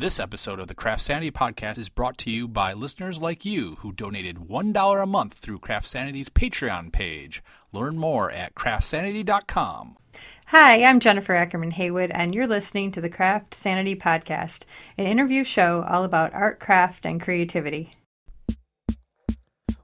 [0.00, 3.74] This episode of the Craft Sanity podcast is brought to you by listeners like you
[3.80, 7.42] who donated $1 a month through Craft Sanity's Patreon page.
[7.70, 9.98] Learn more at craftsanity.com.
[10.46, 14.62] Hi, I'm Jennifer Ackerman Haywood, and you're listening to the Craft Sanity Podcast,
[14.96, 17.92] an interview show all about art, craft, and creativity.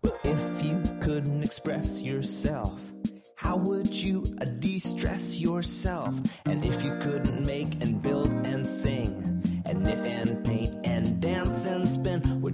[0.02, 2.90] Well, if you couldn't express yourself,
[3.36, 4.22] how would you
[4.60, 6.18] de stress yourself?
[6.46, 9.05] And if you couldn't make and build and sing,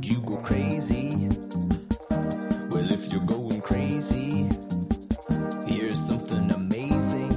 [0.03, 1.15] would you go crazy?
[2.71, 4.49] Well, if you're going crazy,
[5.65, 7.31] here's something amazing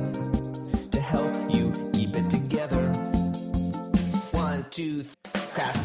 [0.89, 2.81] to help you keep it together.
[4.31, 5.41] One, two, three.
[5.53, 5.77] Craft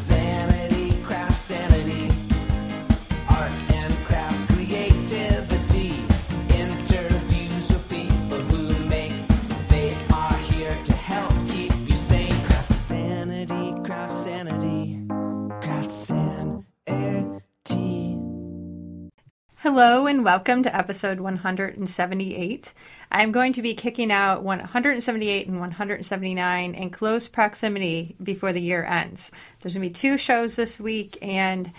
[19.73, 22.73] Hello, and welcome to episode 178.
[23.09, 28.83] I'm going to be kicking out 178 and 179 in close proximity before the year
[28.83, 29.31] ends.
[29.61, 31.71] There's going to be two shows this week, and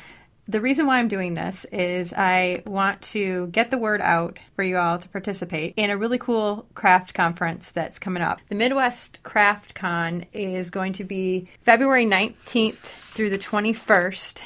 [0.49, 4.63] the reason why I'm doing this is I want to get the word out for
[4.63, 8.41] you all to participate in a really cool craft conference that's coming up.
[8.49, 14.41] The Midwest Craft Con is going to be February 19th through the 21st.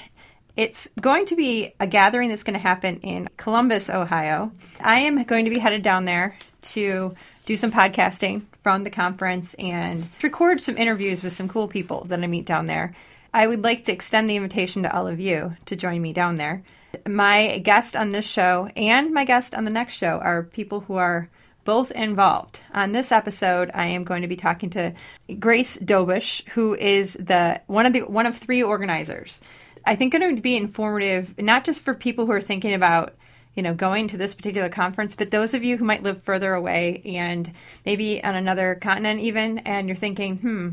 [0.57, 4.51] It's going to be a gathering that's going to happen in Columbus, Ohio.
[4.81, 9.53] I am going to be headed down there to do some podcasting from the conference
[9.55, 12.95] and record some interviews with some cool people that I meet down there.
[13.35, 16.39] I would like to extend the invitation to all of you to join me down
[16.39, 16.63] there.
[17.07, 20.95] My guest on this show and my guest on the next show are people who
[20.95, 21.29] are
[21.65, 22.61] both involved.
[22.73, 24.95] On this episode, I am going to be talking to
[25.39, 29.41] Grace Dobush, who is the one of the one of three organizers.
[29.87, 33.15] I think going to be informative, not just for people who are thinking about
[33.55, 36.53] you know going to this particular conference but those of you who might live further
[36.53, 37.51] away and
[37.87, 40.69] maybe on another continent even and you're thinking hmm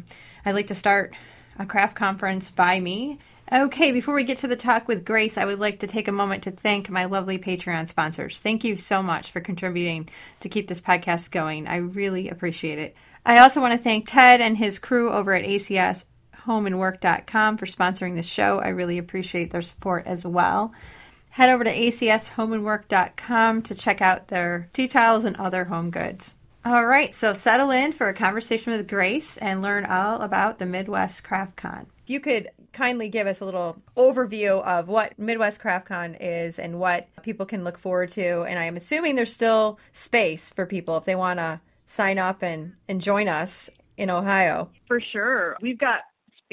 [0.46, 1.14] i'd like to start
[1.60, 3.20] a craft conference by me.
[3.52, 6.12] Okay before we get to the talk with grace i would like to take a
[6.12, 8.40] moment to thank my lovely patreon sponsors.
[8.40, 10.10] Thank you so much for contributing
[10.40, 11.68] to keep this podcast going.
[11.68, 12.96] I really appreciate it.
[13.26, 16.06] I also want to thank ted and his crew over at acs
[16.46, 20.74] homeandwork.com for sponsoring the show i really appreciate their support as well
[21.34, 26.36] head over to acshomeandwork.com to check out their tea towels and other home goods.
[26.64, 30.68] All right, so settle in for a conversation with Grace and learn all about the
[30.68, 31.88] Midwest Craft Con.
[32.04, 36.60] If you could kindly give us a little overview of what Midwest Craft Con is
[36.60, 38.44] and what people can look forward to.
[38.44, 42.74] And I'm assuming there's still space for people if they want to sign up and,
[42.88, 44.70] and join us in Ohio.
[44.88, 45.58] For sure.
[45.62, 46.02] We've got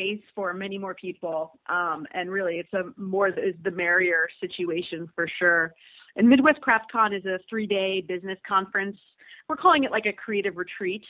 [0.00, 1.58] space for many more people.
[1.68, 5.74] Um, and really, it's a more is the merrier situation for sure.
[6.16, 8.96] And Midwest Craft Con is a three day business conference.
[9.48, 11.02] We're calling it like a creative retreat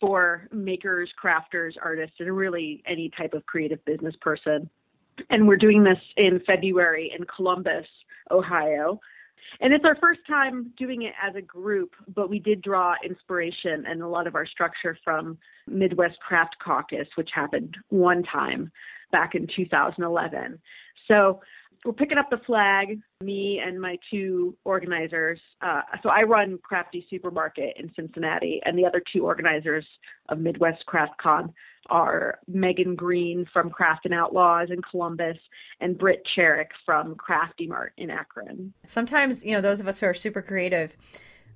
[0.00, 4.68] for makers, crafters, artists, and really any type of creative business person.
[5.30, 7.86] And we're doing this in February in Columbus,
[8.30, 9.00] Ohio.
[9.60, 13.84] And it's our first time doing it as a group, but we did draw inspiration
[13.86, 18.70] and a lot of our structure from Midwest Craft Caucus, which happened one time
[19.12, 20.58] back in 2011.
[21.08, 21.40] So
[21.84, 25.38] we're picking up the flag, me and my two organizers.
[25.60, 29.86] Uh, so I run Crafty Supermarket in Cincinnati, and the other two organizers
[30.28, 31.52] of Midwest Craft Con
[31.90, 35.36] are Megan Green from Craftin' Outlaws in Columbus
[35.80, 38.72] and Brit Charek from Crafty Mart in Akron.
[38.86, 40.96] Sometimes, you know, those of us who are super creative,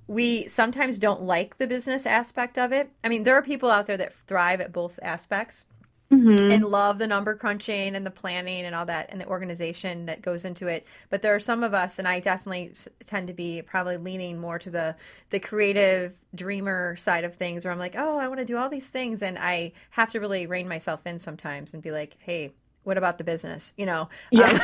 [0.07, 2.91] we sometimes don't like the business aspect of it.
[3.03, 5.65] I mean, there are people out there that thrive at both aspects.
[6.11, 6.51] Mm-hmm.
[6.51, 10.23] And love the number crunching and the planning and all that and the organization that
[10.23, 10.87] goes into it.
[11.11, 12.73] But there are some of us, and I definitely
[13.05, 14.95] tend to be probably leaning more to the
[15.29, 18.69] the creative dreamer side of things, where I'm like, oh, I want to do all
[18.69, 22.53] these things, and I have to really rein myself in sometimes and be like, hey,
[22.83, 23.73] what about the business?
[23.77, 24.59] You know, yeah.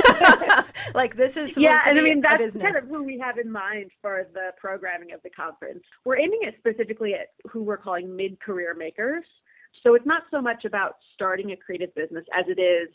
[0.58, 0.66] Um,
[0.96, 3.92] like this is yeah, and I mean that's kind of who we have in mind
[4.02, 5.84] for the programming of the conference.
[6.06, 9.26] We're aiming it specifically at who we're calling mid-career makers.
[9.86, 12.90] So it's not so much about starting a creative business as it is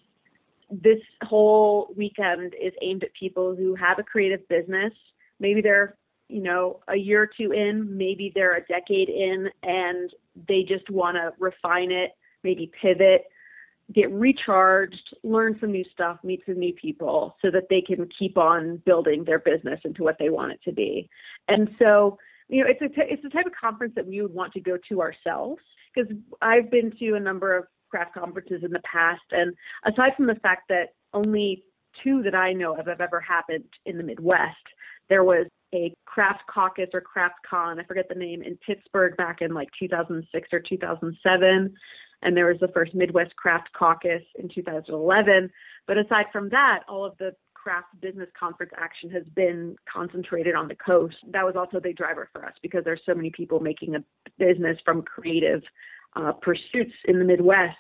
[0.71, 4.93] this whole weekend is aimed at people who have a creative business.
[5.39, 5.97] Maybe they're,
[6.29, 10.11] you know, a year or two in, maybe they're a decade in, and
[10.49, 12.13] they just want to refine it,
[12.45, 13.25] maybe pivot,
[13.93, 18.39] get recharged, learn some new stuff, meet some new people so that they can keep
[18.39, 21.09] on building their business into what they want it to be.
[21.49, 22.17] And so,
[22.49, 24.61] you know, it's a t- it's the type of conference that we would want to
[24.61, 25.63] go to ourselves
[25.95, 26.11] because
[26.41, 29.55] I've been to a number of craft conferences in the past, and
[29.85, 31.65] aside from the fact that only
[32.05, 34.57] two that I know of have ever happened in the Midwest,
[35.09, 39.41] there was a craft caucus or craft con, I forget the name, in Pittsburgh back
[39.41, 41.75] in like 2006 or 2007.
[42.23, 45.51] And there was the first Midwest Craft Caucus in 2011.
[45.87, 50.69] But aside from that, all of the craft business conference action has been concentrated on
[50.69, 51.17] the coast.
[51.31, 54.05] That was also a big driver for us because there's so many people making a
[54.39, 55.63] business from creative
[56.17, 57.77] uh, pursuits in the Midwest.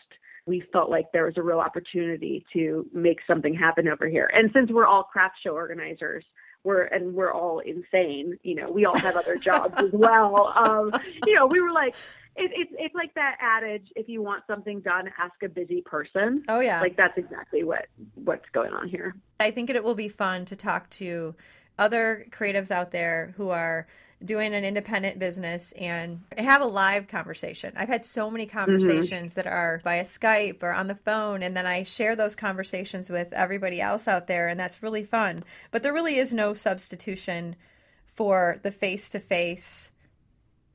[0.46, 4.30] We felt like there was a real opportunity to make something happen over here.
[4.34, 6.24] And since we're all craft show organizers,
[6.62, 8.38] we're and we're all insane.
[8.42, 10.52] You know, we all have other jobs as well.
[10.56, 10.92] Um,
[11.26, 11.94] you know, we were like,
[12.40, 16.44] it, it's it's like that adage: if you want something done, ask a busy person.
[16.48, 19.14] Oh yeah, like that's exactly what what's going on here.
[19.38, 21.34] I think it will be fun to talk to
[21.78, 23.86] other creatives out there who are
[24.22, 27.72] doing an independent business and have a live conversation.
[27.76, 28.58] I've had so many mm-hmm.
[28.58, 29.48] conversations mm-hmm.
[29.48, 33.32] that are via Skype or on the phone, and then I share those conversations with
[33.32, 35.44] everybody else out there, and that's really fun.
[35.70, 37.56] But there really is no substitution
[38.04, 39.90] for the face to face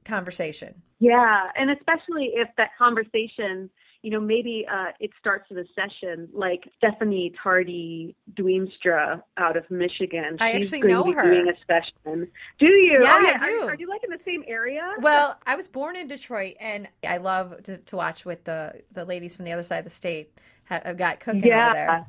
[0.06, 0.82] conversation.
[1.00, 3.70] Yeah, and especially if that conversation
[4.06, 9.64] you know, maybe uh, it starts with a session like Stephanie Tardy Dweemstra out of
[9.72, 10.38] Michigan.
[10.40, 11.24] I She's actually going know to be her.
[11.24, 12.32] Doing a session.
[12.60, 13.00] Do you?
[13.02, 13.40] Yeah, oh, yeah.
[13.42, 13.62] I do.
[13.62, 14.94] Are, are, you like in the same area?
[15.00, 19.06] Well, I was born in Detroit, and I love to, to watch with the the
[19.06, 20.38] ladies from the other side of the state.
[20.66, 21.66] Have got cooking yeah.
[21.66, 22.08] over there.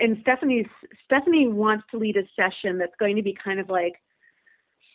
[0.00, 0.66] And Stephanie's
[1.04, 3.94] Stephanie wants to lead a session that's going to be kind of like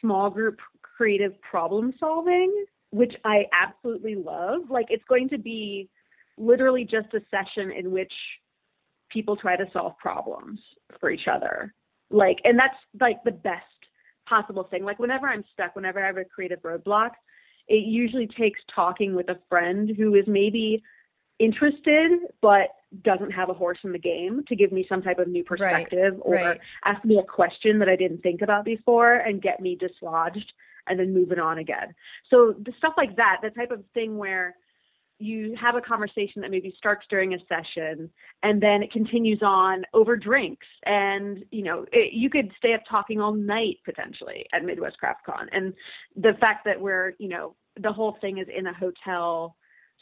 [0.01, 4.69] small group creative problem solving, which I absolutely love.
[4.69, 5.89] Like it's going to be
[6.37, 8.13] literally just a session in which
[9.09, 10.59] people try to solve problems
[10.99, 11.73] for each other.
[12.09, 13.65] Like, and that's like the best
[14.27, 14.83] possible thing.
[14.83, 17.11] Like, whenever I'm stuck, whenever I have a creative roadblock,
[17.67, 20.83] it usually takes talking with a friend who is maybe
[21.39, 22.11] interested
[22.41, 22.69] but
[23.03, 26.13] doesn't have a horse in the game to give me some type of new perspective
[26.13, 26.59] right, or right.
[26.85, 30.51] ask me a question that I didn't think about before and get me dislodged
[30.89, 31.93] and then moving on again.
[32.29, 34.55] So the stuff like that, the type of thing where
[35.19, 38.09] you have a conversation that maybe starts during a session
[38.43, 40.67] and then it continues on over drinks.
[40.85, 45.25] And you know it, you could stay up talking all night potentially at midwest craft
[45.25, 45.47] con.
[45.51, 45.73] And
[46.15, 49.55] the fact that we're you know the whole thing is in a hotel.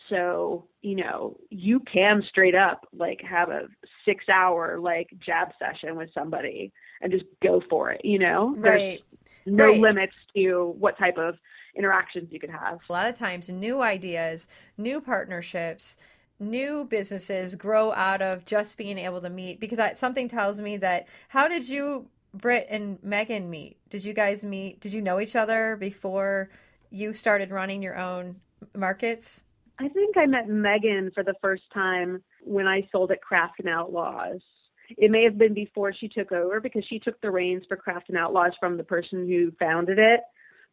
[0.10, 3.68] So you know you can straight up like have a
[4.04, 8.54] six hour like jab session with somebody and just go for it you know?
[8.58, 9.02] Right
[9.46, 9.80] no right.
[9.80, 11.36] limits to what type of
[11.78, 12.80] interactions you could have.
[12.90, 14.48] A lot of times, new ideas,
[14.78, 15.98] new partnerships,
[16.40, 20.78] new businesses grow out of just being able to meet because that, something tells me
[20.78, 23.78] that how did you Brit and Megan meet?
[23.90, 24.82] Did you guys meet?
[24.82, 26.50] Did you know each other before
[26.90, 28.36] you started running your own
[28.76, 29.44] markets?
[29.80, 34.42] I think I met Megan for the first time when I sold at Craftin' Outlaws.
[34.90, 38.18] It may have been before she took over because she took the reins for Craftin'
[38.18, 40.22] Outlaws from the person who founded it.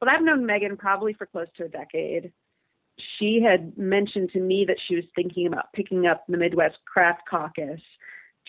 [0.01, 2.33] But I've known Megan probably for close to a decade.
[3.19, 7.23] She had mentioned to me that she was thinking about picking up the Midwest Craft
[7.29, 7.81] Caucus,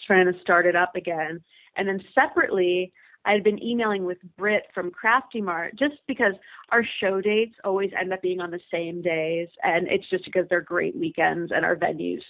[0.08, 1.42] trying to start it up again.
[1.78, 2.92] And then separately,
[3.26, 6.34] I had been emailing with Brit from Crafty Mart just because
[6.72, 9.48] our show dates always end up being on the same days.
[9.64, 12.22] And it's just because they're great weekends and our venues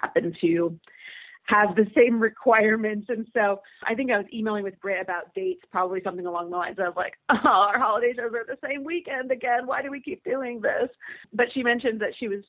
[0.00, 0.78] happen to
[1.50, 3.06] have the same requirements.
[3.08, 6.56] And so I think I was emailing with Brit about dates, probably something along the
[6.56, 9.66] lines of like, oh, our holiday shows are the same weekend again.
[9.66, 10.88] Why do we keep doing this?
[11.32, 12.42] But she mentioned that she was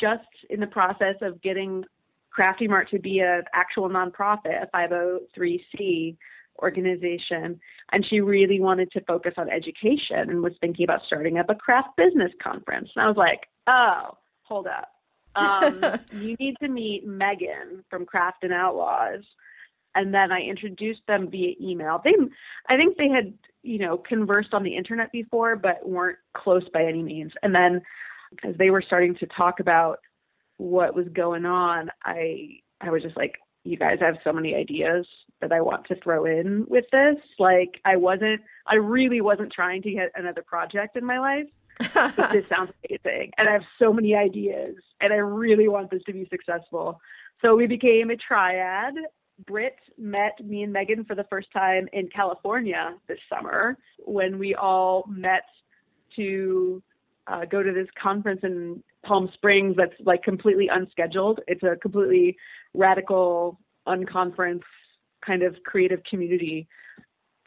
[0.00, 1.84] just in the process of getting
[2.30, 6.16] Crafty Mart to be an actual nonprofit, a 503c
[6.62, 7.60] organization,
[7.92, 11.54] and she really wanted to focus on education and was thinking about starting up a
[11.54, 12.88] craft business conference.
[12.96, 14.95] And I was like, oh, hold up
[15.36, 19.24] um, you need to meet Megan from Craftin' Outlaws.
[19.94, 22.00] And then I introduced them via email.
[22.04, 22.14] They,
[22.68, 26.84] I think they had, you know, conversed on the internet before, but weren't close by
[26.84, 27.32] any means.
[27.42, 27.80] And then,
[28.44, 30.00] as they were starting to talk about
[30.58, 35.06] what was going on, I, I was just like, you guys have so many ideas
[35.40, 37.16] that I want to throw in with this.
[37.38, 41.46] Like, I wasn't, I really wasn't trying to get another project in my life
[42.32, 43.32] this sounds amazing.
[43.38, 47.00] And I have so many ideas and I really want this to be successful.
[47.42, 48.94] So we became a triad.
[49.46, 54.54] Brit met me and Megan for the first time in California this summer when we
[54.54, 55.44] all met
[56.16, 56.82] to
[57.26, 61.40] uh, go to this conference in Palm Springs that's like completely unscheduled.
[61.46, 62.36] It's a completely
[62.72, 64.62] radical, unconference
[65.24, 66.66] kind of creative community.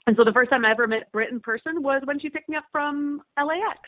[0.06, 2.50] And so the first time I ever met Brit in person was when she picked
[2.50, 3.80] me up from LAX.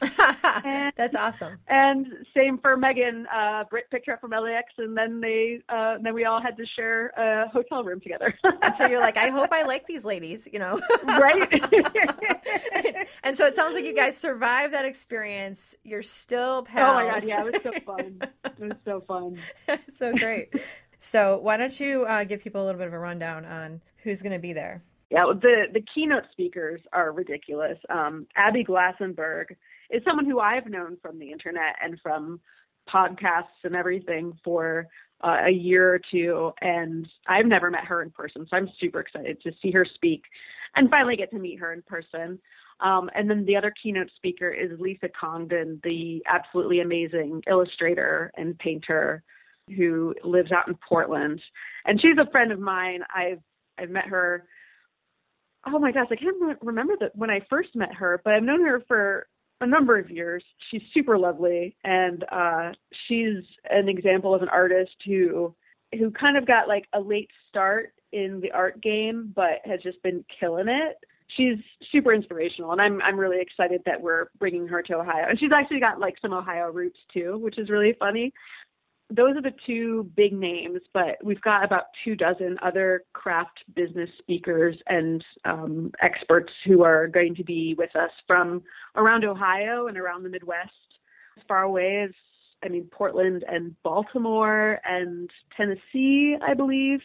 [0.00, 1.58] That's awesome.
[1.68, 3.26] And same for Megan.
[3.34, 6.56] Uh, Brit picked her up from LAX, and then they uh, then we all had
[6.56, 8.34] to share a hotel room together.
[8.62, 10.80] and so you're like, I hope I like these ladies, you know?
[11.04, 11.48] right.
[13.22, 15.74] and so it sounds like you guys survived that experience.
[15.84, 16.90] You're still pals.
[16.90, 18.20] Oh my god, yeah, it was so fun.
[18.44, 19.38] it was so fun.
[19.88, 20.54] so great.
[20.98, 24.22] So why don't you uh, give people a little bit of a rundown on who's
[24.22, 24.82] going to be there?
[25.10, 27.78] Yeah, the the keynote speakers are ridiculous.
[27.88, 29.56] Um, Abby Glassenberg
[29.90, 32.40] is someone who I've known from the internet and from
[32.92, 34.86] podcasts and everything for
[35.22, 39.00] uh, a year or two, and I've never met her in person, so I'm super
[39.00, 40.22] excited to see her speak
[40.76, 42.38] and finally get to meet her in person.
[42.80, 48.56] Um, and then the other keynote speaker is Lisa Congdon, the absolutely amazing illustrator and
[48.58, 49.24] painter
[49.76, 51.40] who lives out in Portland,
[51.84, 53.00] and she's a friend of mine.
[53.14, 53.40] I've
[53.78, 54.44] I've met her
[55.66, 58.64] oh my gosh, I can't remember that when I first met her, but I've known
[58.66, 59.26] her for
[59.60, 60.44] a number of years.
[60.70, 62.72] She's super lovely, and uh,
[63.06, 65.54] she's an example of an artist who
[65.98, 70.02] who kind of got like a late start in the art game, but has just
[70.02, 70.96] been killing it.
[71.36, 71.58] She's
[71.92, 75.26] super inspirational, and I'm I'm really excited that we're bringing her to Ohio.
[75.28, 78.32] And she's actually got like some Ohio roots too, which is really funny
[79.10, 84.10] those are the two big names, but we've got about two dozen other craft business
[84.18, 88.62] speakers and um, experts who are going to be with us from
[88.96, 90.70] around Ohio and around the Midwest,
[91.38, 92.10] as far away as,
[92.62, 97.00] I mean, Portland and Baltimore and Tennessee, I believe.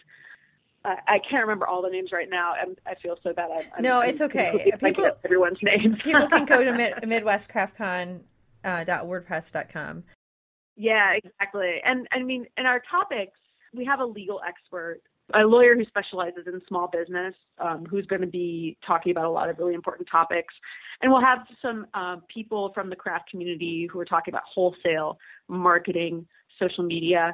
[0.83, 2.53] Uh, I can't remember all the names right now.
[2.61, 3.49] I'm, i feel so bad.
[3.77, 4.73] I'm, no, I'm, it's okay.
[4.77, 5.95] People, everyone's names.
[6.03, 8.19] people can go to mid, MidwestCraftCon.
[8.65, 8.83] Uh,
[10.75, 11.75] yeah, exactly.
[11.83, 13.37] And I mean, in our topics,
[13.73, 15.01] we have a legal expert,
[15.33, 19.29] a lawyer who specializes in small business, um, who's going to be talking about a
[19.29, 20.53] lot of really important topics.
[21.01, 25.17] And we'll have some uh, people from the craft community who are talking about wholesale,
[25.47, 26.27] marketing,
[26.59, 27.33] social media,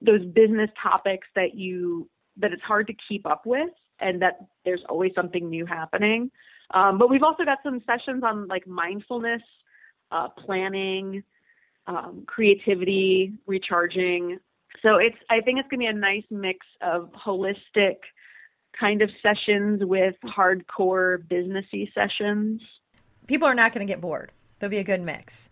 [0.00, 3.68] those business topics that you that it's hard to keep up with,
[4.00, 6.30] and that there's always something new happening.
[6.72, 9.42] Um, but we've also got some sessions on like mindfulness,
[10.10, 11.22] uh, planning,
[11.86, 14.38] um, creativity, recharging.
[14.82, 17.96] So it's I think it's going to be a nice mix of holistic
[18.78, 22.62] kind of sessions with hardcore businessy sessions.
[23.26, 24.32] People are not going to get bored.
[24.58, 25.50] There'll be a good mix.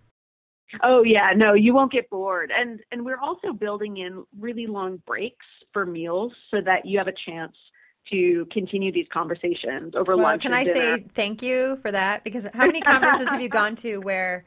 [0.82, 2.52] Oh yeah, no, you won't get bored.
[2.54, 7.08] And and we're also building in really long breaks for meals so that you have
[7.08, 7.56] a chance
[8.10, 10.42] to continue these conversations over well, lunch.
[10.42, 10.98] Can I dinner.
[10.98, 12.24] say thank you for that?
[12.24, 14.44] Because how many conferences have you gone to where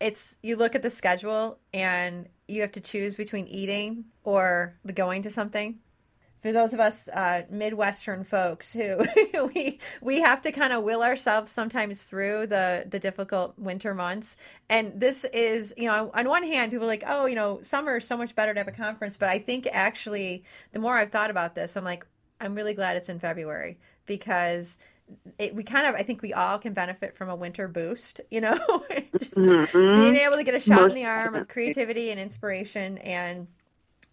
[0.00, 5.22] it's you look at the schedule and you have to choose between eating or going
[5.22, 5.78] to something.
[6.42, 9.04] For those of us uh, midwestern folks who
[9.54, 14.36] we we have to kind of will ourselves sometimes through the the difficult winter months.
[14.68, 17.96] And this is you know on one hand people are like oh you know summer
[17.96, 19.16] is so much better to have a conference.
[19.16, 22.06] But i think actually the more i've thought about this i'm like
[22.40, 23.78] i'm really glad it's in february.
[24.04, 24.78] Because
[25.38, 28.40] it, we kind of I think we all can benefit from a winter boost, you
[28.40, 28.56] know,
[29.18, 30.00] just mm-hmm.
[30.00, 33.46] being able to get a shot Most in the arm of creativity and inspiration and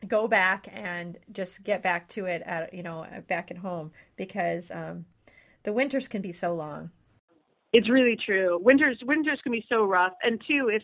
[0.07, 4.71] go back and just get back to it at you know back at home because
[4.71, 5.05] um,
[5.63, 6.89] the winters can be so long.
[7.71, 8.59] It's really true.
[8.61, 10.83] Winters winters can be so rough, and two if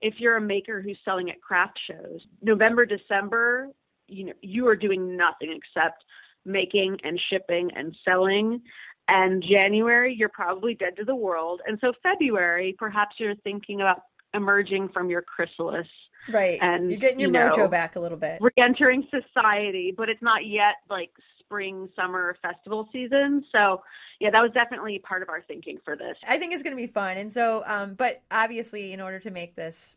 [0.00, 3.68] if you're a maker who's selling at craft shows, November December,
[4.08, 6.04] you know you are doing nothing except
[6.46, 8.62] making and shipping and selling
[9.10, 11.60] and January, you're probably dead to the world.
[11.66, 14.02] And so February, perhaps you're thinking about
[14.34, 15.86] emerging from your chrysalis.
[16.32, 16.58] Right.
[16.62, 18.38] And you're getting your you know, mojo back a little bit.
[18.40, 23.44] Re-entering society, but it's not yet like spring, summer festival season.
[23.50, 23.82] So
[24.20, 26.16] yeah, that was definitely part of our thinking for this.
[26.28, 27.16] I think it's going to be fun.
[27.16, 29.96] And so, um, but obviously in order to make this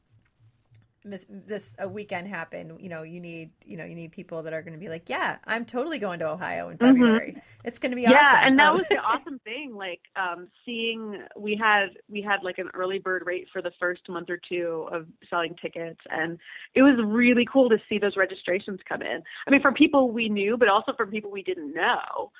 [1.05, 4.53] this, this a weekend happen, you know, you need you know you need people that
[4.53, 6.88] are going to be like, yeah, I'm totally going to Ohio in mm-hmm.
[6.88, 7.31] February.
[7.31, 7.39] Mm-hmm.
[7.65, 8.17] It's going to be awesome.
[8.17, 9.75] Yeah, and that um, was the awesome thing.
[9.75, 14.07] Like um, seeing we had we had like an early bird rate for the first
[14.10, 16.38] month or two of selling tickets, and
[16.75, 19.22] it was really cool to see those registrations come in.
[19.48, 22.31] I mean, from people we knew, but also from people we didn't know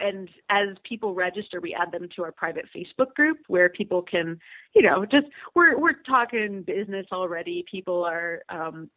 [0.00, 4.38] and as people register, we add them to our private Facebook group where people can,
[4.74, 7.64] you know, just we're we're talking business already.
[7.70, 8.88] People are um,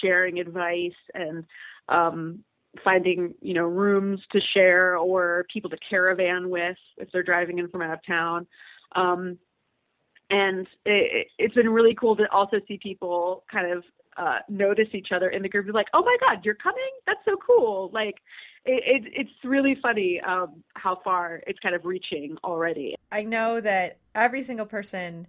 [0.00, 1.44] sharing advice and
[1.88, 2.40] um,
[2.84, 7.68] finding, you know, rooms to share or people to caravan with if they're driving in
[7.68, 8.46] from out of town.
[8.94, 9.38] Um,
[10.30, 13.84] and it, it's been really cool to also see people kind of
[14.16, 15.72] uh, notice each other in the group.
[15.72, 16.82] Like, oh my God, you're coming?
[17.06, 17.90] That's so cool!
[17.92, 18.16] Like,
[18.66, 22.96] it, it, it's really funny um, how far it's kind of reaching already.
[23.12, 25.26] I know that every single person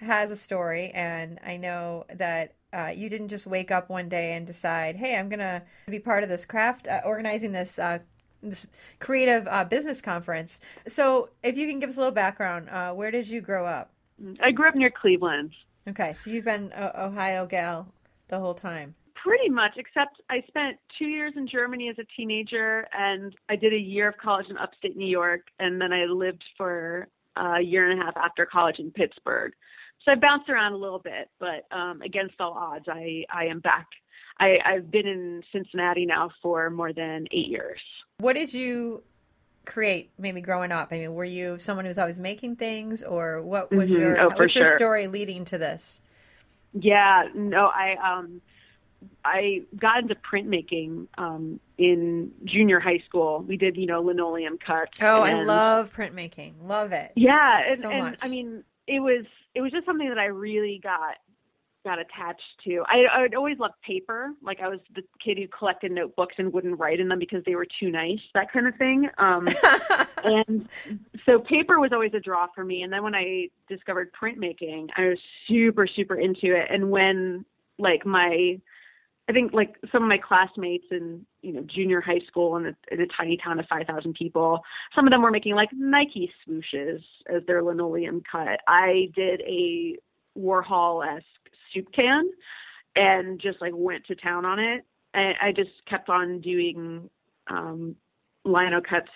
[0.00, 4.32] has a story, and I know that uh, you didn't just wake up one day
[4.32, 7.98] and decide, "Hey, I'm gonna be part of this craft, uh, organizing this uh,
[8.42, 8.66] this
[9.00, 13.10] creative uh, business conference." So, if you can give us a little background, uh, where
[13.10, 13.90] did you grow up?
[14.40, 15.52] I grew up near Cleveland.
[15.88, 17.86] Okay, so you've been Ohio gal
[18.28, 18.94] the whole time.
[19.22, 23.72] Pretty much, except I spent two years in Germany as a teenager, and I did
[23.72, 27.90] a year of college in upstate New York, and then I lived for a year
[27.90, 29.52] and a half after college in Pittsburgh.
[30.04, 33.60] So I bounced around a little bit, but um, against all odds, I, I am
[33.60, 33.86] back.
[34.38, 37.80] I, I've been in Cincinnati now for more than eight years.
[38.18, 39.02] What did you
[39.66, 40.88] create maybe growing up?
[40.92, 43.98] I mean, were you someone who was always making things or what was Mhm.
[43.98, 44.76] your Oh, what was your sure.
[44.76, 46.00] story leading to this?
[46.72, 48.40] Yeah, no, I um
[49.24, 53.44] I got into printmaking um in junior high school.
[53.46, 54.88] We did, you know, linoleum cut.
[55.00, 56.54] Oh, I love printmaking.
[56.62, 57.12] Love it.
[57.16, 58.18] Yeah, and, so and much.
[58.22, 59.24] I mean, it was
[59.54, 61.16] it was just something that I really got
[61.84, 62.82] got attached to.
[62.86, 64.30] I I'd always loved paper.
[64.42, 67.54] Like I was the kid who collected notebooks and wouldn't write in them because they
[67.54, 69.08] were too nice, that kind of thing.
[69.18, 69.46] Um
[70.24, 70.68] and
[71.24, 75.08] so paper was always a draw for me and then when i discovered printmaking i
[75.08, 77.44] was super super into it and when
[77.78, 78.60] like my
[79.28, 82.74] i think like some of my classmates in you know junior high school in a,
[82.90, 84.60] in a tiny town of 5000 people
[84.94, 89.96] some of them were making like nike swooshes as their linoleum cut i did a
[90.38, 91.24] warhol-esque
[91.72, 92.30] soup can
[92.96, 97.08] and just like went to town on it and i just kept on doing
[97.50, 97.96] um
[98.44, 99.10] lino cuts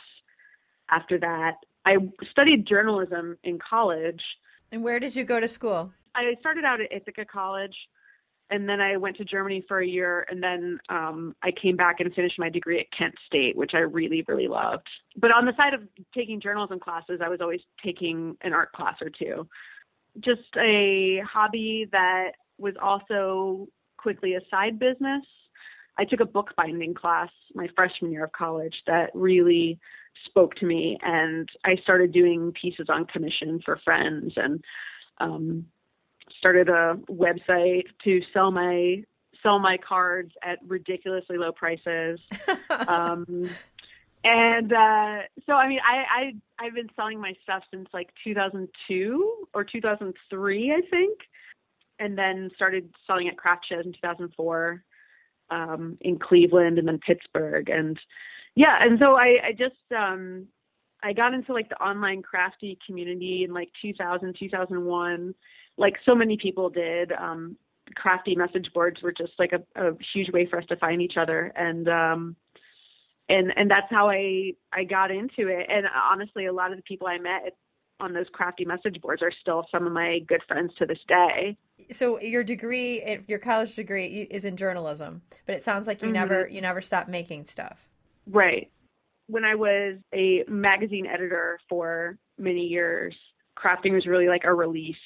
[0.92, 1.56] after that.
[1.84, 1.96] I
[2.30, 4.22] studied journalism in college.
[4.70, 5.92] and where did you go to school?
[6.14, 7.74] I started out at Ithaca College
[8.52, 11.98] and then I went to Germany for a year and then um I came back
[11.98, 14.86] and finished my degree at Kent State, which I really really loved.
[15.16, 15.80] But on the side of
[16.14, 19.48] taking journalism classes, I was always taking an art class or two.
[20.20, 25.24] Just a hobby that was also quickly a side business.
[25.98, 29.78] I took a bookbinding class my freshman year of college that really
[30.26, 34.62] spoke to me and I started doing pieces on commission for friends and
[35.18, 35.66] um
[36.42, 39.04] started a website to sell my
[39.44, 42.20] sell my cards at ridiculously low prices.
[42.88, 43.48] Um
[44.24, 49.48] and uh so I mean I I I've been selling my stuff since like 2002
[49.54, 51.18] or 2003 I think
[51.98, 54.82] and then started selling at craft shows in 2004
[55.50, 57.98] um in Cleveland and then Pittsburgh and
[58.56, 60.48] yeah and so I I just um
[61.02, 65.34] I got into like the online crafty community in like 2000 2001
[65.76, 67.56] like so many people did um
[67.94, 71.16] crafty message boards were just like a, a huge way for us to find each
[71.16, 72.36] other and um
[73.28, 76.82] and and that's how I I got into it and honestly a lot of the
[76.84, 77.56] people I met
[78.00, 81.56] on those crafty message boards are still some of my good friends to this day
[81.90, 86.12] so your degree, your college degree is in journalism, but it sounds like you Mhm.
[86.12, 87.88] never you never stopped making stuff.
[88.26, 88.70] Right.
[89.26, 93.16] When I was a magazine editor for many years,
[93.56, 94.96] crafting was really like a release.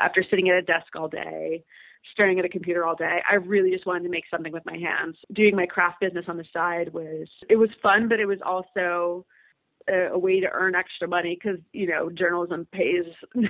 [0.00, 1.64] After sitting at a desk all day,
[2.12, 4.76] staring at a computer all day, I really just wanted to make something with my
[4.76, 5.16] hands.
[5.32, 9.24] Doing my craft business on the side was it was fun, but it was also
[9.88, 13.04] a, a way to earn extra money because you know journalism pays.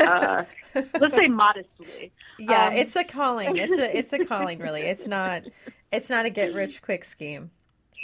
[0.00, 2.12] uh, let's say modestly.
[2.38, 3.56] Yeah, Um, it's a calling.
[3.56, 4.82] It's a it's a calling really.
[4.82, 5.42] It's not
[5.92, 7.50] it's not a get rich quick scheme.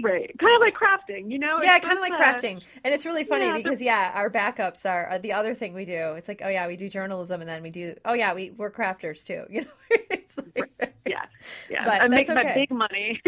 [0.02, 0.34] Right.
[0.38, 1.60] Kind of like crafting, you know?
[1.62, 2.60] Yeah, It's kind of like uh, crafting.
[2.84, 5.84] And it's really funny yeah, because yeah, our backups are, are the other thing we
[5.84, 6.14] do.
[6.14, 8.70] It's like, oh yeah, we do journalism and then we do oh yeah, we we're
[8.70, 9.44] crafters too.
[9.50, 9.70] You know,
[10.10, 11.24] it's like Yeah.
[11.68, 11.84] Yeah.
[11.84, 13.20] But I make that's my big money.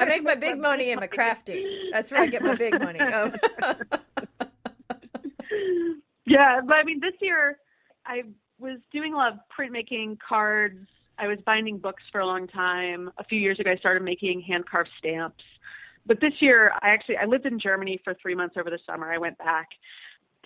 [0.00, 1.64] I make my big money in my crafting.
[1.92, 2.98] That's where I get my big money.
[3.00, 3.34] Um,
[6.26, 7.58] yeah, but I mean, this year
[8.06, 8.22] I
[8.58, 10.86] was doing a lot of printmaking cards.
[11.18, 13.10] I was binding books for a long time.
[13.18, 15.44] A few years ago, I started making hand carved stamps.
[16.10, 19.12] But this year, I actually I lived in Germany for three months over the summer.
[19.12, 19.68] I went back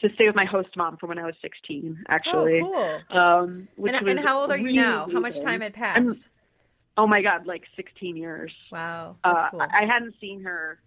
[0.00, 2.60] to stay with my host mom from when I was 16, actually.
[2.62, 3.18] oh, cool.
[3.18, 5.08] Um, which And, and how old are you really now?
[5.10, 6.28] How much time had I'm- passed?
[6.98, 8.52] Oh my God, like 16 years.
[8.70, 9.62] Wow, Uh, cool.
[9.62, 10.80] I I hadn't seen her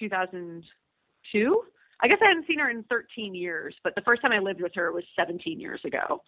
[0.00, 1.62] 2002.
[2.00, 4.60] I guess I hadn't seen her in 13 years, but the first time I lived
[4.60, 6.20] with her was 17 years ago.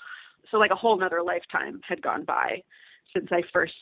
[0.52, 2.62] So like a whole nother lifetime had gone by
[3.12, 3.74] since I first,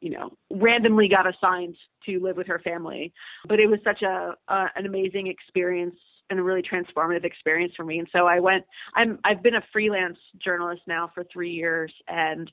[0.00, 3.12] you know, randomly got assigned to live with her family.
[3.46, 5.96] But it was such a uh, an amazing experience
[6.30, 7.98] and a really transformative experience for me.
[7.98, 8.64] And so I went.
[8.94, 12.50] I'm I've been a freelance journalist now for three years, and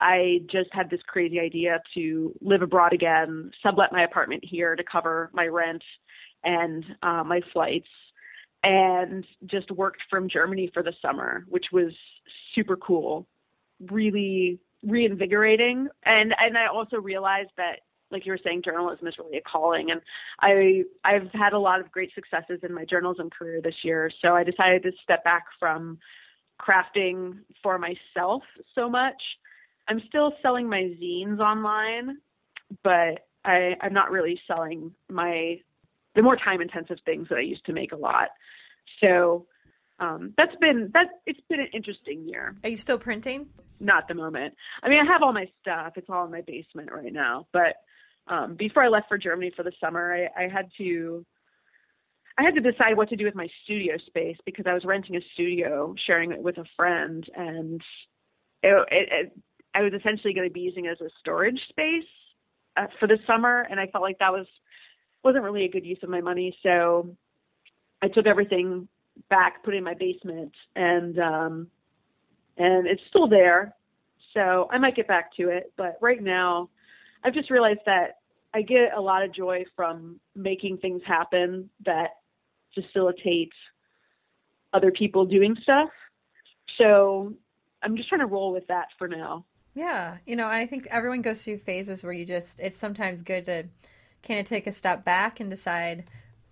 [0.00, 4.84] I just had this crazy idea to live abroad again, sublet my apartment here to
[4.90, 5.82] cover my rent
[6.42, 7.88] and uh, my flights,
[8.62, 11.92] and just worked from Germany for the summer, which was
[12.54, 13.26] super cool,
[13.90, 15.88] really reinvigorating.
[16.04, 19.90] And and I also realized that like you were saying, journalism is really a calling.
[19.90, 20.00] And
[20.40, 24.10] I I've had a lot of great successes in my journalism career this year.
[24.22, 25.98] So I decided to step back from
[26.60, 28.42] crafting for myself
[28.74, 29.20] so much.
[29.88, 32.18] I'm still selling my zines online,
[32.84, 35.60] but I, I'm not really selling my
[36.14, 38.28] the more time intensive things that I used to make a lot.
[39.00, 39.46] So
[40.00, 42.56] um, that's been that it's been an interesting year.
[42.64, 43.46] Are you still printing?
[43.78, 44.54] Not the moment.
[44.82, 45.92] I mean, I have all my stuff.
[45.96, 47.46] It's all in my basement right now.
[47.52, 47.76] But
[48.26, 51.24] um, before I left for Germany for the summer, I, I had to
[52.38, 55.16] I had to decide what to do with my studio space because I was renting
[55.16, 57.82] a studio, sharing it with a friend, and
[58.62, 59.38] it, it, it,
[59.74, 62.08] I was essentially going to be using it as a storage space
[62.78, 64.46] uh, for the summer, and I felt like that was
[65.22, 66.56] wasn't really a good use of my money.
[66.62, 67.14] So
[68.00, 68.88] I took everything
[69.28, 71.68] back, put in my basement, and um,
[72.56, 73.74] and it's still there.
[74.34, 76.70] So I might get back to it, but right now,
[77.24, 78.18] I've just realized that
[78.54, 82.10] I get a lot of joy from making things happen that
[82.74, 83.52] facilitate
[84.72, 85.88] other people doing stuff.
[86.78, 87.34] So
[87.82, 89.44] I'm just trying to roll with that for now.
[89.74, 93.44] Yeah, you know, I think everyone goes through phases where you just it's sometimes good
[93.46, 93.64] to
[94.22, 96.04] kind of take a step back and decide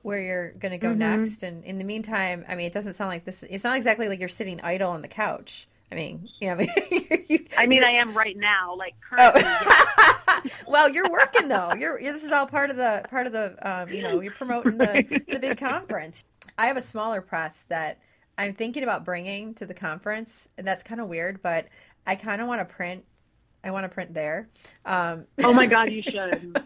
[0.02, 0.98] where you're going to go mm-hmm.
[0.98, 4.08] next and in the meantime, I mean, it doesn't sound like this it's not exactly
[4.08, 5.68] like you're sitting idle on the couch.
[5.90, 9.42] I mean, you know, I mean, you, I mean, I am right now, like currently.
[9.44, 10.40] Oh.
[10.66, 11.72] well, you're working though.
[11.74, 14.76] You're this is all part of the part of the um, you know, you're promoting
[14.76, 16.24] the the big conference.
[16.58, 18.00] I have a smaller press that
[18.36, 21.68] I'm thinking about bringing to the conference, and that's kind of weird, but
[22.06, 23.04] I kind of want to print.
[23.64, 24.48] I want to print there.
[24.84, 26.64] Um, oh my god, you should.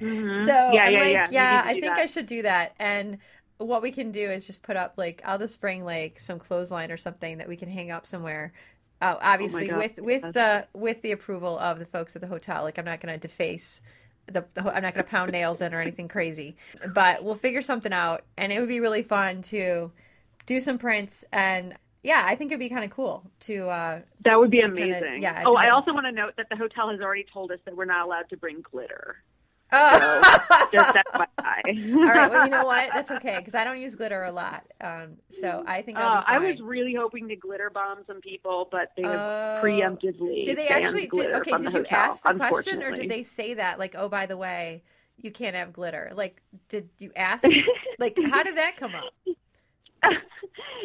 [0.00, 0.46] Mm-hmm.
[0.46, 1.26] So yeah, I'm yeah, like, yeah.
[1.30, 1.98] yeah I think that.
[1.98, 2.74] I should do that.
[2.78, 3.18] And
[3.58, 6.90] what we can do is just put up like I'll just bring like some clothesline
[6.90, 8.52] or something that we can hang up somewhere.
[9.00, 12.62] Uh, obviously, oh with with the with the approval of the folks at the hotel.
[12.62, 13.82] Like I'm not going to deface
[14.26, 16.56] the, the, I'm not going to pound nails in or anything crazy,
[16.94, 19.92] but we'll figure something out, and it would be really fun to
[20.46, 21.74] do some prints and.
[22.06, 23.66] Yeah, I think it'd be kind of cool to.
[23.66, 25.02] Uh, that would be amazing.
[25.02, 25.42] Kinda, yeah.
[25.46, 27.86] Oh, I also want to note that the hotel has already told us that we're
[27.86, 29.16] not allowed to bring glitter.
[29.74, 30.22] Oh.
[30.22, 31.94] So, just FYI.
[31.96, 32.30] All right.
[32.30, 32.90] Well, you know what?
[32.94, 34.64] That's okay because I don't use glitter a lot.
[34.80, 38.92] Um, so I think uh, I was really hoping to glitter bomb some people, but
[38.96, 39.60] they have oh.
[39.62, 40.44] preemptively.
[40.44, 41.08] Did they actually?
[41.12, 41.56] Did, okay.
[41.56, 43.78] Did you ask the question, or did they say that?
[43.78, 44.82] Like, oh, by the way,
[45.20, 46.12] you can't have glitter.
[46.14, 47.44] Like, did you ask?
[47.98, 50.14] like, how did that come up?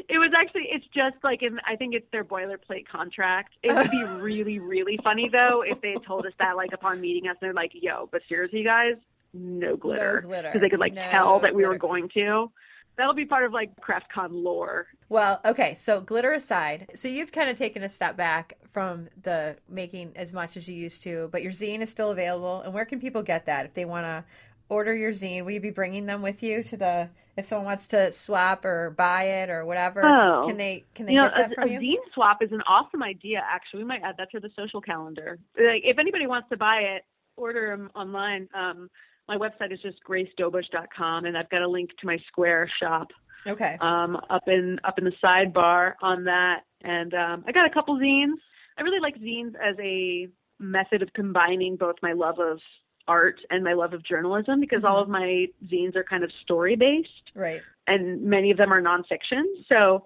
[0.07, 3.53] It was actually it's just like in I think it's their boilerplate contract.
[3.63, 7.01] It would be really really funny though if they had told us that like upon
[7.01, 8.95] meeting us they're like, "Yo, but seriously guys,
[9.33, 11.69] no glitter." Because they could like no tell that we glitter.
[11.69, 12.51] were going to.
[12.97, 14.87] That'll be part of like CraftCon lore.
[15.07, 19.55] Well, okay, so glitter aside, so you've kind of taken a step back from the
[19.69, 22.61] making as much as you used to, but your zine is still available.
[22.61, 24.25] And where can people get that if they want to
[24.69, 25.43] order your zine?
[25.43, 28.91] Will you be bringing them with you to the if someone wants to swap or
[28.91, 30.45] buy it or whatever, oh.
[30.45, 31.79] can they can they you get know, that a, from a you?
[31.79, 33.41] zine swap is an awesome idea.
[33.49, 35.39] Actually, we might add that to the social calendar.
[35.55, 37.03] Like, if anybody wants to buy it,
[37.37, 38.49] order them online.
[38.53, 38.89] Um,
[39.27, 43.07] my website is just gracedobush.com, and I've got a link to my Square shop.
[43.47, 43.77] Okay.
[43.79, 47.97] Um, up in up in the sidebar on that, and um, I got a couple
[47.97, 48.37] zines.
[48.77, 50.27] I really like zines as a
[50.59, 52.59] method of combining both my love of
[53.09, 54.93] art and my love of journalism because mm-hmm.
[54.93, 57.31] all of my zines are kind of story based.
[57.35, 57.61] Right.
[57.87, 59.43] And many of them are nonfiction.
[59.67, 60.05] So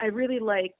[0.00, 0.74] I really like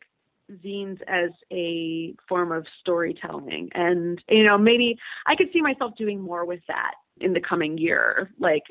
[0.65, 3.69] zines as a form of storytelling.
[3.75, 7.77] And, you know, maybe I could see myself doing more with that in the coming
[7.77, 8.63] year, like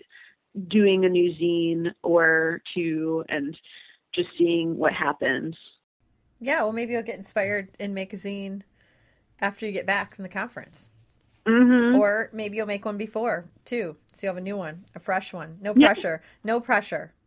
[0.69, 3.57] doing a new zine or two and
[4.13, 5.55] just seeing what happens.
[6.39, 8.61] Yeah, well, maybe you'll get inspired and make a zine
[9.41, 10.89] after you get back from the conference.
[11.47, 11.95] Mm-hmm.
[11.97, 15.31] Or maybe you'll make one before too, so you have a new one, a fresh
[15.31, 15.57] one.
[15.61, 16.21] No pressure.
[16.43, 17.13] No pressure.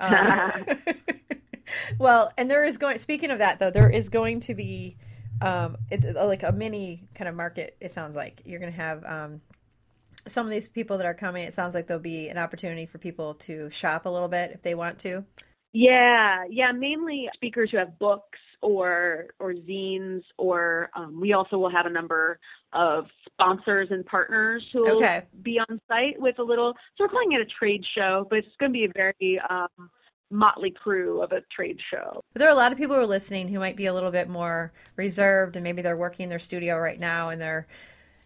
[0.00, 0.66] Um,
[1.98, 2.98] well, and there is going.
[2.98, 4.96] Speaking of that, though, there is going to be
[5.40, 7.76] um, it, like a mini kind of market.
[7.80, 9.40] It sounds like you're going to have um,
[10.26, 11.44] some of these people that are coming.
[11.44, 14.62] It sounds like there'll be an opportunity for people to shop a little bit if
[14.62, 15.24] they want to.
[15.72, 21.70] Yeah, yeah, mainly speakers who have books or or zines or um, we also will
[21.70, 22.38] have a number
[22.72, 25.24] of sponsors and partners who will okay.
[25.42, 28.48] be on site with a little so we're calling it a trade show but it's
[28.58, 29.90] going to be a very um,
[30.30, 33.06] motley crew of a trade show but there are a lot of people who are
[33.06, 36.38] listening who might be a little bit more reserved and maybe they're working in their
[36.38, 37.66] studio right now and they're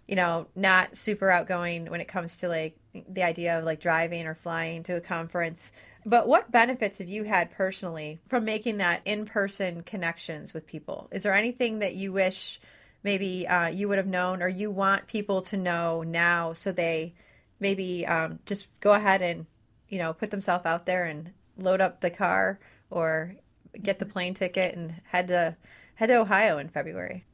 [0.08, 2.76] you know, not super outgoing when it comes to like
[3.10, 5.70] the idea of like driving or flying to a conference.
[6.06, 11.08] But what benefits have you had personally from making that in person connections with people?
[11.10, 12.60] Is there anything that you wish
[13.02, 17.14] maybe uh, you would have known or you want people to know now so they
[17.60, 19.46] maybe um, just go ahead and,
[19.88, 22.58] you know, put themselves out there and load up the car
[22.90, 23.34] or
[23.82, 25.56] get the plane ticket and head to
[25.94, 27.24] head to Ohio in February?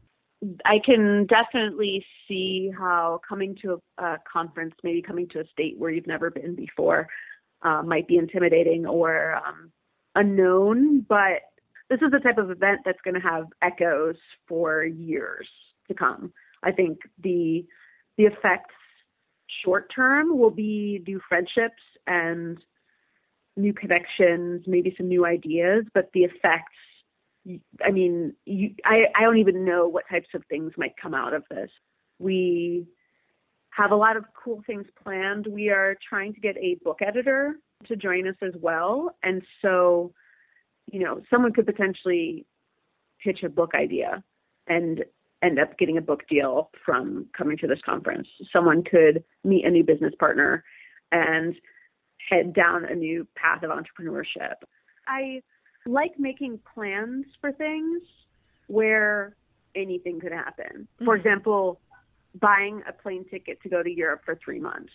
[0.65, 5.79] I can definitely see how coming to a, a, conference, maybe coming to a state
[5.79, 7.09] where you've never been before,
[7.65, 9.73] uh, might be intimidating or um,
[10.15, 11.01] unknown.
[11.09, 11.43] But
[11.91, 14.17] this is the type of event that's going to have echoes
[14.49, 15.49] for years
[15.89, 16.33] to come.
[16.63, 17.67] I think the
[18.17, 18.75] the effects
[19.65, 22.59] short term will be new friendships and
[23.57, 26.73] new connections, maybe some new ideas, but the effects
[27.85, 31.35] I mean, you, I, I don't even know what types of things might come out
[31.35, 31.71] of this.
[32.19, 32.87] We
[33.77, 35.47] have a lot of cool things planned.
[35.49, 37.57] We are trying to get a book editor
[37.89, 39.17] to join us as well.
[39.23, 40.13] And so,
[40.91, 42.47] you know, someone could potentially
[43.23, 44.23] pitch a book idea
[44.69, 45.05] and
[45.43, 48.29] end up getting a book deal from coming to this conference.
[48.53, 50.65] Someone could meet a new business partner
[51.11, 51.55] and
[52.31, 54.55] head down a new path of entrepreneurship.
[55.09, 55.43] I
[55.85, 58.03] like making plans for things
[58.69, 59.37] where
[59.75, 60.87] anything could happen.
[60.97, 61.05] Mm-hmm.
[61.05, 61.81] For example,
[62.41, 64.93] buying a plane ticket to go to Europe for three months.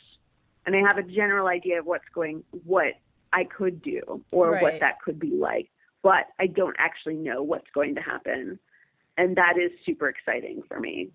[0.65, 2.93] And I have a general idea of what's going, what
[3.31, 4.61] I could do or right.
[4.61, 5.69] what that could be like,
[6.03, 8.59] but I don't actually know what's going to happen.
[9.17, 11.09] And that is super exciting for me.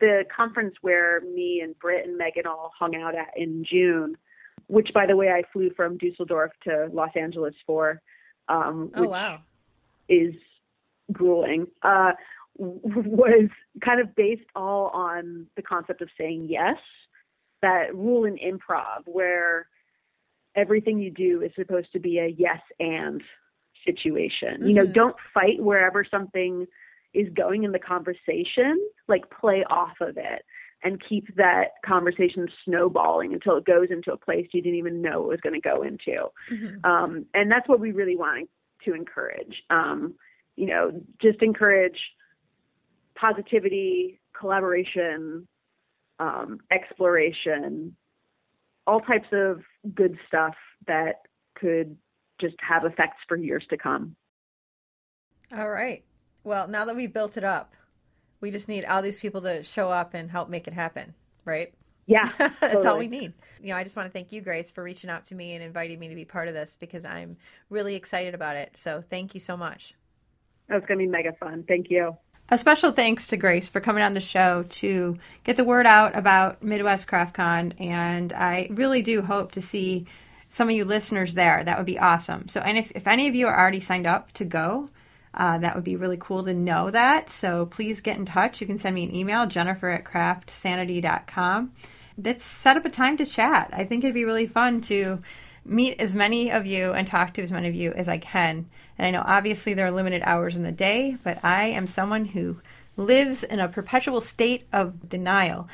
[0.00, 4.16] The conference where me and Brit and Megan all hung out at in June,
[4.66, 8.00] which by the way, I flew from Dusseldorf to Los Angeles for,
[8.48, 9.40] um, oh, wow.
[10.08, 10.34] is
[11.12, 12.12] grueling, uh,
[12.58, 13.48] was
[13.84, 16.76] kind of based all on the concept of saying yes,
[17.62, 19.66] that rule in improv where
[20.56, 23.22] everything you do is supposed to be a yes and
[23.84, 24.54] situation.
[24.54, 24.68] Mm-hmm.
[24.68, 24.92] You know, mm-hmm.
[24.92, 26.66] don't fight wherever something
[27.14, 30.44] is going in the conversation, like play off of it
[30.82, 35.24] and keep that conversation snowballing until it goes into a place you didn't even know
[35.24, 36.28] it was going to go into.
[36.50, 36.84] Mm-hmm.
[36.84, 38.48] Um, and that's what we really want
[38.84, 39.62] to encourage.
[39.68, 40.14] Um,
[40.56, 41.98] you know, just encourage
[43.20, 45.46] positivity, collaboration,
[46.18, 47.96] um, exploration,
[48.86, 49.62] all types of
[49.94, 50.54] good stuff
[50.86, 51.16] that
[51.54, 51.96] could
[52.40, 54.16] just have effects for years to come.
[55.56, 56.04] All right.
[56.44, 57.74] Well, now that we've built it up,
[58.40, 61.74] we just need all these people to show up and help make it happen, right?
[62.06, 62.30] Yeah.
[62.60, 63.34] That's all we need.
[63.62, 65.62] You know, I just want to thank you, Grace, for reaching out to me and
[65.62, 67.36] inviting me to be part of this because I'm
[67.68, 68.76] really excited about it.
[68.76, 69.94] So thank you so much.
[70.70, 71.64] That's going to be mega fun.
[71.66, 72.16] Thank you.
[72.48, 76.16] A special thanks to Grace for coming on the show to get the word out
[76.16, 77.80] about Midwest CraftCon.
[77.80, 80.06] And I really do hope to see
[80.48, 81.62] some of you listeners there.
[81.62, 82.48] That would be awesome.
[82.48, 84.88] So, and if, if any of you are already signed up to go,
[85.34, 87.30] uh, that would be really cool to know that.
[87.30, 88.60] So please get in touch.
[88.60, 91.72] You can send me an email, jennifer at craftsanity.com.
[92.22, 93.70] Let's set up a time to chat.
[93.72, 95.22] I think it'd be really fun to
[95.64, 98.66] meet as many of you and talk to as many of you as I can.
[98.98, 102.24] And I know obviously there are limited hours in the day, but I am someone
[102.24, 102.60] who
[102.96, 105.68] lives in a perpetual state of denial.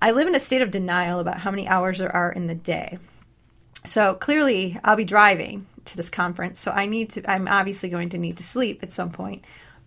[0.00, 2.54] I live in a state of denial about how many hours there are in the
[2.54, 2.98] day.
[3.84, 7.30] So clearly, I'll be driving to this conference, so I need to.
[7.30, 9.44] I'm obviously going to need to sleep at some point,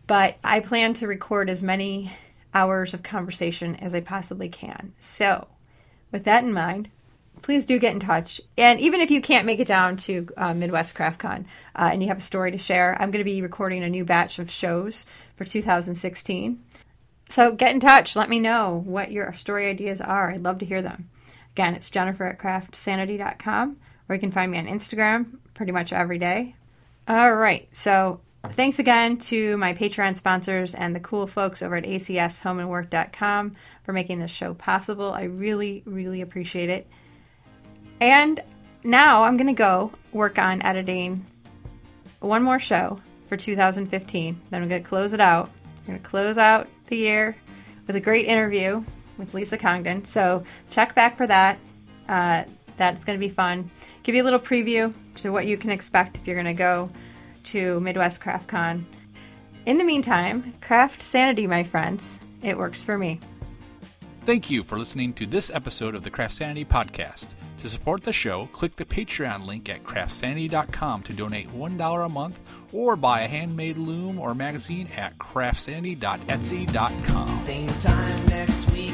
[0.07, 2.11] but I plan to record as many
[2.53, 4.93] hours of conversation as I possibly can.
[4.99, 5.47] So,
[6.11, 6.89] with that in mind,
[7.41, 8.41] please do get in touch.
[8.57, 11.45] And even if you can't make it down to uh, Midwest CraftCon
[11.75, 14.05] uh, and you have a story to share, I'm going to be recording a new
[14.05, 16.61] batch of shows for 2016.
[17.29, 18.15] So get in touch.
[18.15, 20.31] Let me know what your story ideas are.
[20.31, 21.09] I'd love to hear them.
[21.53, 23.77] Again, it's Jennifer at craftsanity.com,
[24.09, 26.55] or you can find me on Instagram pretty much every day.
[27.07, 27.67] All right.
[27.71, 28.19] So
[28.49, 34.19] thanks again to my Patreon sponsors and the cool folks over at acshomeandwork.com for making
[34.19, 35.13] this show possible.
[35.13, 36.87] I really, really appreciate it.
[37.99, 38.39] And
[38.83, 41.25] now I'm going to go work on editing
[42.19, 44.41] one more show for 2015.
[44.49, 45.49] Then I'm going to close it out.
[45.79, 47.35] I'm going to close out the year
[47.87, 48.83] with a great interview
[49.17, 50.05] with Lisa Congdon.
[50.05, 51.59] So check back for that.
[52.07, 52.43] Uh,
[52.77, 53.69] that's going to be fun.
[54.03, 56.89] Give you a little preview to what you can expect if you're going to go
[57.45, 58.85] to Midwest Craft Con.
[59.65, 62.19] In the meantime, craft sanity, my friends.
[62.43, 63.19] It works for me.
[64.25, 67.33] Thank you for listening to this episode of the Craft Sanity Podcast.
[67.65, 72.39] To support the show, click the Patreon link at craftsanity.com to donate $1 a month
[72.71, 77.35] or buy a handmade loom or magazine at craftsanity.etsy.com.
[77.35, 78.93] Same time next week.